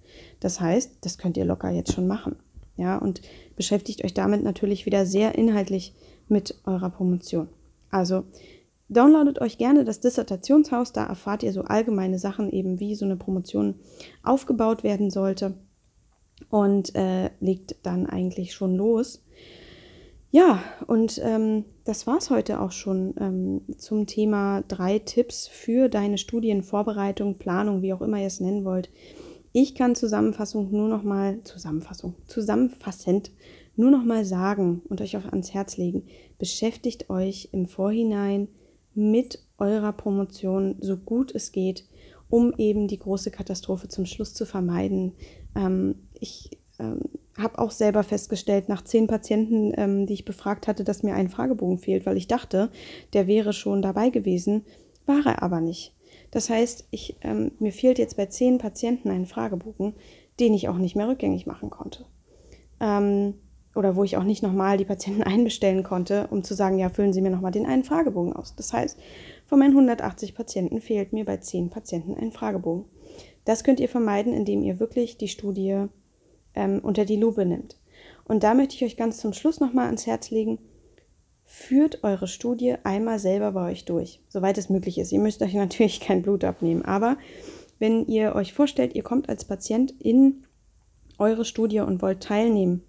[0.40, 2.37] Das heißt, das könnt ihr locker jetzt schon machen.
[2.77, 3.22] Ja, und
[3.57, 5.94] beschäftigt euch damit natürlich wieder sehr inhaltlich
[6.29, 7.48] mit eurer Promotion.
[7.90, 8.24] Also
[8.88, 13.16] downloadet euch gerne das Dissertationshaus, da erfahrt ihr so allgemeine Sachen, eben wie so eine
[13.16, 13.74] Promotion
[14.22, 15.55] aufgebaut werden sollte
[16.51, 19.22] und äh, legt dann eigentlich schon los.
[20.31, 26.19] Ja, und ähm, das es heute auch schon ähm, zum Thema drei Tipps für deine
[26.19, 28.91] Studienvorbereitung, Planung, wie auch immer ihr es nennen wollt.
[29.53, 33.31] Ich kann Zusammenfassung nur noch mal Zusammenfassung zusammenfassend
[33.77, 36.05] nur noch mal sagen und euch auch ans Herz legen.
[36.38, 38.49] Beschäftigt euch im Vorhinein
[38.95, 41.85] mit eurer Promotion so gut es geht
[42.29, 45.12] um eben die große Katastrophe zum Schluss zu vermeiden.
[45.55, 47.01] Ähm, ich ähm,
[47.38, 51.29] habe auch selber festgestellt, nach zehn Patienten, ähm, die ich befragt hatte, dass mir ein
[51.29, 52.70] Fragebogen fehlt, weil ich dachte,
[53.12, 54.64] der wäre schon dabei gewesen,
[55.07, 55.94] war er aber nicht.
[56.31, 59.94] Das heißt, ich, ähm, mir fehlt jetzt bei zehn Patienten ein Fragebogen,
[60.40, 62.05] den ich auch nicht mehr rückgängig machen konnte.
[62.81, 63.35] Ähm,
[63.74, 67.12] oder wo ich auch nicht nochmal die Patienten einbestellen konnte, um zu sagen, ja, füllen
[67.12, 68.55] Sie mir nochmal den einen Fragebogen aus.
[68.57, 68.98] Das heißt,
[69.46, 72.85] von meinen 180 Patienten fehlt mir bei zehn Patienten ein Fragebogen.
[73.44, 75.87] Das könnt ihr vermeiden, indem ihr wirklich die Studie
[76.59, 77.77] ähm, unter die Lupe nimmt.
[78.25, 80.59] Und da möchte ich euch ganz zum Schluss nochmal ans Herz legen,
[81.44, 85.12] führt eure Studie einmal selber bei euch durch, soweit es möglich ist.
[85.12, 87.16] Ihr müsst euch natürlich kein Blut abnehmen, aber
[87.79, 90.44] wenn ihr euch vorstellt, ihr kommt als Patient in
[91.16, 92.83] eure Studie und wollt teilnehmen,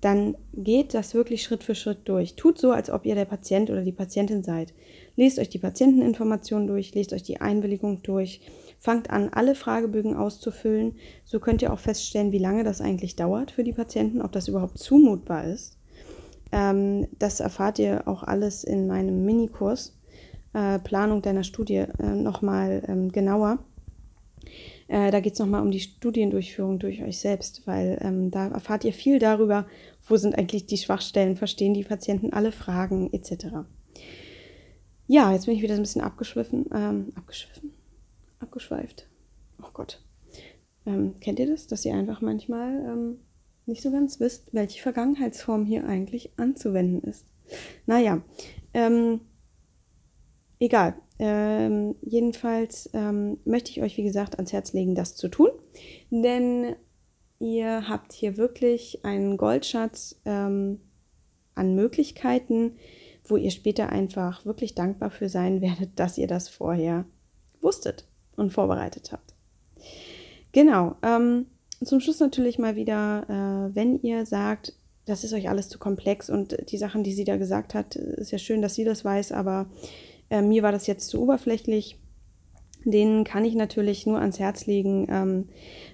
[0.00, 2.34] dann geht das wirklich Schritt für Schritt durch.
[2.34, 4.74] Tut so, als ob ihr der Patient oder die Patientin seid.
[5.16, 8.40] Lest euch die Patienteninformationen durch, lest euch die Einwilligung durch,
[8.86, 10.94] fangt an, alle Fragebögen auszufüllen.
[11.24, 14.46] So könnt ihr auch feststellen, wie lange das eigentlich dauert für die Patienten, ob das
[14.46, 15.76] überhaupt zumutbar ist.
[16.52, 19.98] Ähm, das erfahrt ihr auch alles in meinem Minikurs
[20.54, 23.58] äh, Planung deiner Studie äh, nochmal ähm, genauer.
[24.86, 28.84] Äh, da geht es nochmal um die Studiendurchführung durch euch selbst, weil ähm, da erfahrt
[28.84, 29.66] ihr viel darüber,
[30.06, 33.46] wo sind eigentlich die Schwachstellen, verstehen die Patienten alle Fragen etc.
[35.08, 37.72] Ja, jetzt bin ich wieder ein bisschen abgeschwiffen, ähm, abgeschwiffen,
[38.56, 39.06] abgeschweift.
[39.62, 40.02] Oh Gott.
[40.86, 43.18] Ähm, kennt ihr das, dass ihr einfach manchmal ähm,
[43.66, 47.26] nicht so ganz wisst, welche Vergangenheitsform hier eigentlich anzuwenden ist?
[47.84, 48.22] Naja,
[48.72, 49.20] ähm,
[50.58, 50.94] egal.
[51.18, 55.50] Ähm, jedenfalls ähm, möchte ich euch, wie gesagt, ans Herz legen, das zu tun.
[56.10, 56.76] Denn
[57.38, 60.80] ihr habt hier wirklich einen Goldschatz ähm,
[61.54, 62.76] an Möglichkeiten,
[63.24, 67.04] wo ihr später einfach wirklich dankbar für sein werdet, dass ihr das vorher
[67.60, 69.34] wusstet und vorbereitet habt.
[70.52, 70.96] Genau.
[71.02, 71.46] Ähm,
[71.84, 76.30] zum Schluss natürlich mal wieder, äh, wenn ihr sagt, das ist euch alles zu komplex
[76.30, 79.32] und die Sachen, die sie da gesagt hat, ist ja schön, dass sie das weiß,
[79.32, 79.66] aber
[80.30, 81.98] äh, mir war das jetzt zu oberflächlich.
[82.84, 85.48] Denen kann ich natürlich nur ans Herz legen, ähm,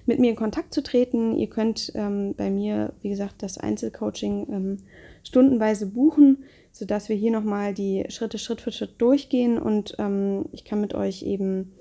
[0.05, 1.35] mit mir in Kontakt zu treten.
[1.35, 4.77] Ihr könnt ähm, bei mir, wie gesagt, das Einzelcoaching ähm,
[5.23, 10.65] stundenweise buchen, sodass wir hier nochmal die Schritte Schritt für Schritt durchgehen und ähm, ich
[10.65, 11.73] kann mit euch eben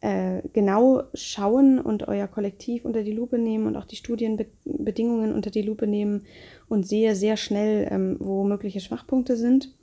[0.00, 5.50] äh, genau schauen und euer Kollektiv unter die Lupe nehmen und auch die Studienbedingungen unter
[5.50, 6.24] die Lupe nehmen
[6.68, 9.74] und sehe sehr schnell, ähm, wo mögliche Schwachpunkte sind.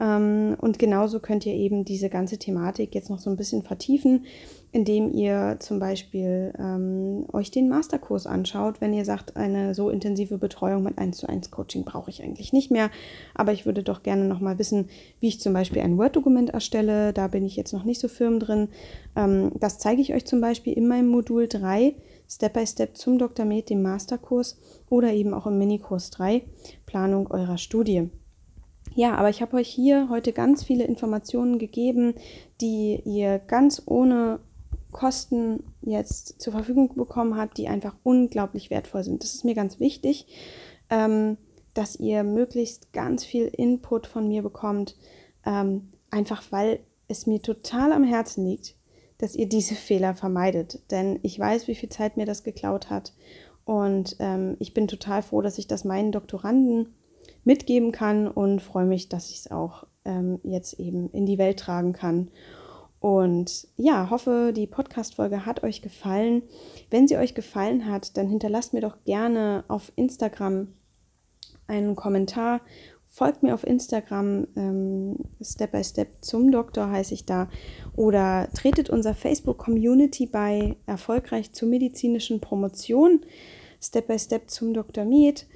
[0.00, 4.24] Ähm, und genauso könnt ihr eben diese ganze Thematik jetzt noch so ein bisschen vertiefen,
[4.72, 10.38] indem ihr zum Beispiel ähm, euch den Masterkurs anschaut, wenn ihr sagt, eine so intensive
[10.38, 12.90] Betreuung mit 1 zu 1 Coaching brauche ich eigentlich nicht mehr.
[13.34, 14.88] Aber ich würde doch gerne noch mal wissen,
[15.20, 17.12] wie ich zum Beispiel ein Word-Dokument erstelle.
[17.12, 18.68] Da bin ich jetzt noch nicht so firm drin.
[19.16, 21.94] Ähm, das zeige ich euch zum Beispiel in meinem Modul 3,
[22.26, 23.44] Step by Step zum Dr.
[23.44, 24.56] Med, dem Masterkurs
[24.88, 26.42] oder eben auch im Minikurs 3,
[26.86, 28.08] Planung eurer Studie.
[28.94, 32.14] Ja, aber ich habe euch hier heute ganz viele Informationen gegeben,
[32.60, 34.40] die ihr ganz ohne
[34.92, 39.22] Kosten jetzt zur Verfügung bekommen habt, die einfach unglaublich wertvoll sind.
[39.22, 40.26] Das ist mir ganz wichtig,
[40.90, 41.36] ähm,
[41.74, 44.96] dass ihr möglichst ganz viel Input von mir bekommt,
[45.46, 48.74] ähm, einfach weil es mir total am Herzen liegt,
[49.18, 50.80] dass ihr diese Fehler vermeidet.
[50.90, 53.12] Denn ich weiß, wie viel Zeit mir das geklaut hat.
[53.64, 56.94] Und ähm, ich bin total froh, dass ich das meinen Doktoranden
[57.44, 61.58] mitgeben kann und freue mich, dass ich es auch ähm, jetzt eben in die Welt
[61.58, 62.30] tragen kann.
[63.00, 66.42] Und ja, hoffe, die Podcast-Folge hat euch gefallen.
[66.90, 70.68] Wenn sie euch gefallen hat, dann hinterlasst mir doch gerne auf Instagram
[71.66, 72.60] einen Kommentar.
[73.06, 77.48] Folgt mir auf Instagram, ähm, Step by Step zum Doktor heiße ich da.
[77.96, 83.20] Oder tretet unser Facebook-Community bei Erfolgreich zur medizinischen Promotion,
[83.80, 85.06] Step by Step zum Dr.
[85.06, 85.46] Med.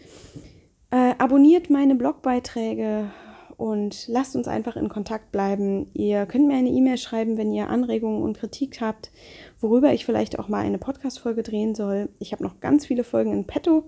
[0.95, 3.11] Äh, abonniert meine Blogbeiträge
[3.57, 5.91] und lasst uns einfach in Kontakt bleiben.
[5.93, 9.11] Ihr könnt mir eine E-Mail schreiben, wenn ihr Anregungen und Kritik habt,
[9.59, 12.11] worüber ich vielleicht auch mal eine Podcast-Folge drehen soll.
[12.21, 13.83] Ich habe noch ganz viele Folgen in petto,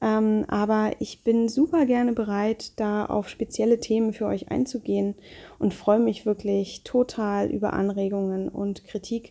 [0.00, 5.14] ähm, aber ich bin super gerne bereit, da auf spezielle Themen für euch einzugehen
[5.60, 9.30] und freue mich wirklich total über Anregungen und Kritik.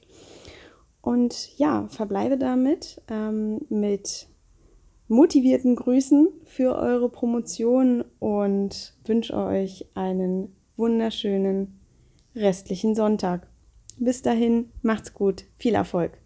[1.01, 4.27] Und ja, verbleibe damit ähm, mit
[5.11, 11.81] motivierten Grüßen für eure Promotion und wünsche euch einen wunderschönen
[12.33, 13.45] restlichen Sonntag.
[13.97, 16.20] Bis dahin, macht's gut, viel Erfolg.